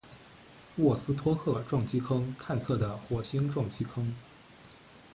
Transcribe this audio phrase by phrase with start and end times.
[0.77, 4.15] 沃斯托克撞击坑探测的火星撞击坑。